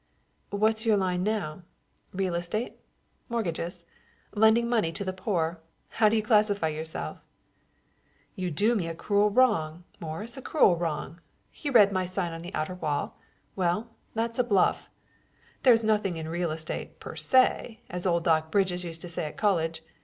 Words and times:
"What's 0.49 0.83
your 0.83 0.97
line 0.97 1.21
now? 1.21 1.61
Real 2.11 2.33
estate, 2.33 2.79
mortgages, 3.29 3.85
lending 4.33 4.67
money 4.67 4.91
to 4.91 5.05
the 5.05 5.13
poor? 5.13 5.61
How 5.89 6.09
do 6.09 6.15
you 6.15 6.23
classify 6.23 6.69
yourself?" 6.69 7.23
"You 8.35 8.49
do 8.49 8.73
me 8.73 8.87
a 8.87 8.95
cruel 8.95 9.29
wrong, 9.29 9.83
Morris, 9.99 10.37
a 10.37 10.41
cruel 10.41 10.75
wrong. 10.75 11.21
You 11.53 11.71
read 11.71 11.91
my 11.91 12.05
sign 12.05 12.33
on 12.33 12.41
the 12.41 12.55
outer 12.55 12.73
wall? 12.73 13.19
Well, 13.55 13.91
that's 14.15 14.39
a 14.39 14.43
bluff. 14.43 14.89
There's 15.61 15.83
nothing 15.83 16.17
in 16.17 16.27
real 16.29 16.49
estate, 16.49 16.99
per 16.99 17.15
se, 17.15 17.81
as 17.87 18.07
old 18.07 18.23
Doc 18.23 18.49
Bridges 18.49 18.83
used 18.83 19.01
to 19.03 19.07
say 19.07 19.25
at 19.25 19.37
college. 19.37 19.83